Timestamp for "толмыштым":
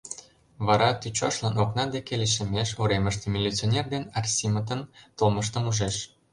5.17-5.63